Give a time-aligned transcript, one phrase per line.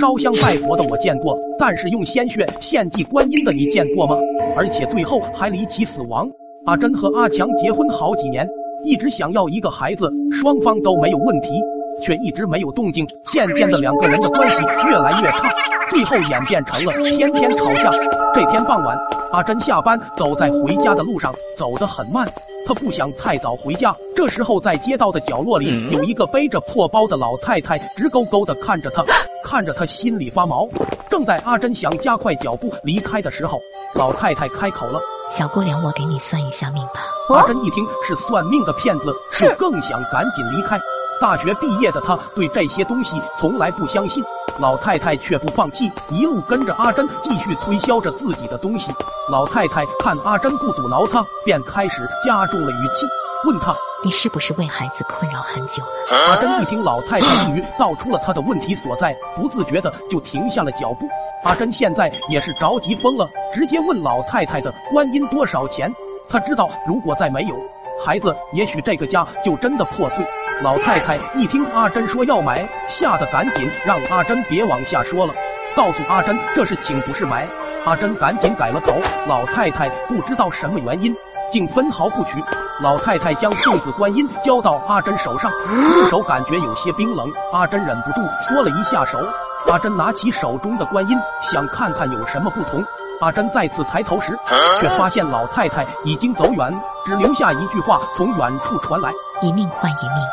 [0.00, 4.16] 烧香拜佛的我见过，但是用鲜血献祭观音的你见过吗？
[4.56, 6.26] 而且最后还离奇死亡。
[6.64, 8.48] 阿珍和阿强结婚好几年，
[8.82, 11.50] 一直想要一个孩子，双方都没有问题，
[12.02, 13.06] 却一直没有动静。
[13.30, 14.56] 渐渐的，两个人的关系
[14.88, 15.50] 越来越差，
[15.90, 17.90] 最后演变成了天天吵架。
[18.32, 18.96] 这天傍晚，
[19.32, 22.26] 阿珍下班走在回家的路上，走得很慢。
[22.66, 23.94] 她不想太早回家。
[24.16, 29.04] 这时候，在街道的角落里，有一个背着破包的老太太，直勾勾的看着他，
[29.44, 30.68] 看着他心里发毛。
[31.10, 33.58] 正在阿珍想加快脚步离开的时候，
[33.94, 35.00] 老太太开口了
[35.30, 37.00] ：“小姑娘，我给你算一下命吧。”
[37.34, 40.80] 阿珍一听是算命的骗子，就更想赶紧离开。
[41.20, 44.24] 大学毕业的她，对这些东西从来不相信。
[44.58, 48.90] 老太太却不放弃，一路跟着阿珍，继续推销着自己的东西。
[49.30, 53.06] 老太太看阿珍不阻挠她，便开始加重了语气，
[53.46, 55.90] 问他：“你是不是为孩子困扰很久了？”
[56.28, 61.08] 阿珍一听老太太一语道出了他的问题所在，不自觉的就停下了脚步。
[61.42, 65.90] 阿珍现在也是着急疯了，直接问老太太的观音多少钱。
[66.28, 67.56] 他知道，如果再没有
[68.04, 70.26] 孩子，也许这个家就真的破碎。
[70.62, 75.32] 老太太一听阿珍说要买，吓得赶紧让阿珍别往下说了，
[75.74, 77.46] 告诉阿珍这是请不是买。
[77.86, 81.16] 阿珍赶紧改了口，老太太不知道什么原因，
[81.50, 82.32] 竟分毫不取。
[82.82, 85.52] 老太太将送子观音交到阿珍手上，
[86.08, 89.18] 手感觉有些冰冷，阿珍忍不住搓了一下手。
[89.70, 92.82] 阿珍拿起手中的观音，想看看有什么不同。
[93.20, 94.38] 阿珍再次抬头时，
[94.80, 100.24] 却发现老太太已经走远，只留下一句话从远处传来：一命换一命。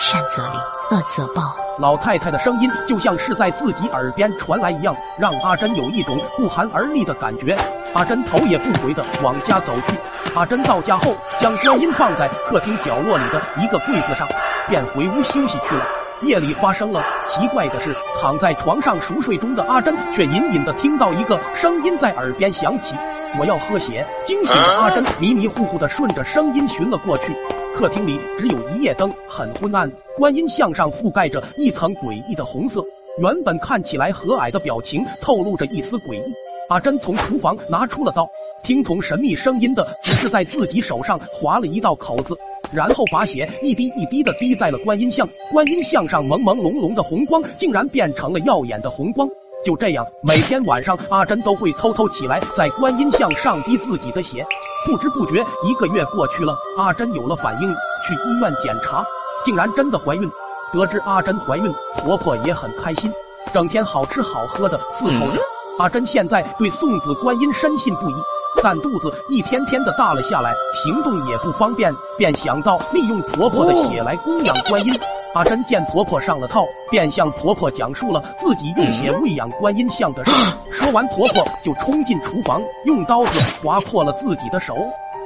[0.00, 0.60] 善则灵，
[0.92, 1.56] 恶则报。
[1.78, 7.56] 老太太的声音就像是在自己耳边传来一样，让阿珍有一种不寒而栗的感觉。
[7.94, 9.96] 阿珍头也不回的往家走去。
[10.34, 14.28] 阿珍到家后，将观音放在客厅角落里的一个柜子上，
[14.68, 15.82] 便回屋休息去了。
[16.20, 22.94] 夜里发生了奇怪的事，躺在床上熟睡中的阿珍却隐隐的听到一个声音在耳边响起
[23.40, 27.34] ：“我要喝血。”惊醒的阿珍迷迷糊糊的顺着声音寻了过去。
[27.74, 29.90] 客厅里只有一夜灯，很昏暗。
[30.16, 32.84] 观音像上覆盖着一层诡异的红色，
[33.18, 36.32] 原本看起来和蔼的表情透露着一丝诡异。
[36.68, 38.28] 阿珍从厨房拿出了刀，
[38.62, 42.36] 听从神秘声音的只是在自己手上划了一道口子，
[42.72, 45.28] 然后把血一滴一滴的滴在了观音像。
[45.50, 49.28] 观音像上朦朦胧胧的红光竟然变成了耀眼的红光。
[49.64, 54.44] 就这样，每天晚上阿珍都会偷偷起来在观音像上滴自己的血。
[54.84, 57.72] 不知不觉，一个月过去了，阿珍有了反应，
[58.06, 59.04] 去医院检查，
[59.44, 60.30] 竟然真的怀孕。
[60.72, 63.12] 得知阿珍怀孕，婆婆也很开心，
[63.52, 65.40] 整天好吃好喝的伺候着。
[65.78, 68.14] 阿珍现在对送子观音深信不疑，
[68.62, 74.92] 但肚子一天天的大了下来，行动也不方便，便想到利用婆婆的血来供养观音。
[75.34, 80.30] 阿珍见婆婆上了套，便向婆婆讲述了自己用血喂养观音像的事。
[80.70, 84.76] 说完，婆婆就冲进厨房，用刀子划破了自己的手，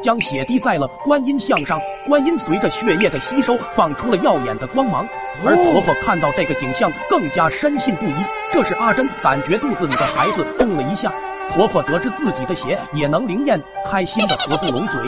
[0.05, 1.81] 将血滴在了观音像上。
[2.07, 5.05] 观音随着血液的吸收，放出了耀眼的光芒。
[5.45, 8.15] 而婆婆看到这个景象，更加深信不疑。
[8.53, 11.13] 这时，阿珍感觉肚子里的孩子动了一下。
[11.51, 15.01] 婆婆得知自己的血也能灵验，开心的合不拢嘴。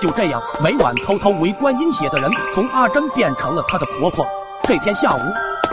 [0.00, 4.24] 就这样，每晚偷偷喂观音血的人，从阿珍变成了她的婆婆。
[4.66, 5.20] 这天下午，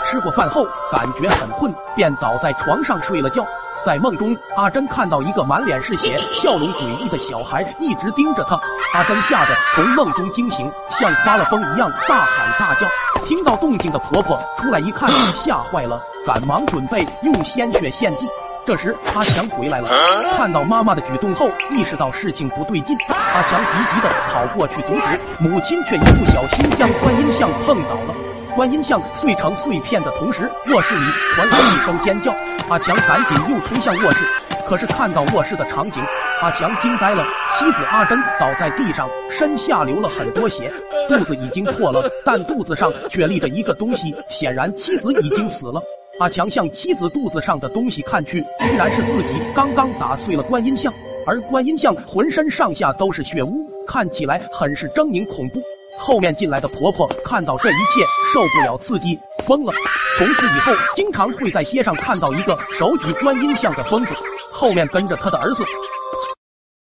[0.03, 3.45] 吃过饭后感觉很困，便倒在床上睡了觉。
[3.85, 8.59] 在梦中，阿珍看到一个满脸是血、笑容诡异的小孩一直盯着她。
[8.93, 12.87] 阿珍吓得从梦中惊醒，像发了疯一样大喊大叫。
[13.25, 18.27] 听到动静的婆婆出来一看，吓坏了，赶忙准备用鲜血献祭。
[18.65, 19.89] 这时，阿强回来了，
[20.35, 22.95] 看到妈妈的举动后，意识到事情不对劲。
[23.07, 28.13] 阿强急急的跑过去阻止，母亲却一不小心将观音像碰倒了。
[28.55, 31.01] 观音像碎成碎片的同时，卧室里
[31.33, 32.35] 传来一声尖叫。
[32.69, 34.25] 阿强赶紧又冲向卧室，
[34.67, 36.03] 可是看到卧室的场景，
[36.41, 37.23] 阿强惊呆了。
[37.57, 40.71] 妻子阿珍倒在地上，身下流了很多血，
[41.07, 45.81] 肚子已经破了，但肚子上却立着一个东西，显然妻子已经死了。
[46.19, 50.93] 阿强向妻子肚子上的东西看去，居然是自己刚刚打碎了观音像，
[51.25, 55.61] 而观音像浑身上下都是血污，看起来很是狰狞恐怖。
[56.01, 58.03] 后面进来的婆婆看到这一切，
[58.33, 59.71] 受不了刺激，疯了。
[60.17, 64.15] 从此以后，经常会在街上看到一个手举观音像的疯子，
[64.51, 65.63] 后面跟着他的儿子。